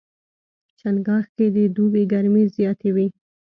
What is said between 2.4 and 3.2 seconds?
زیاتې وي.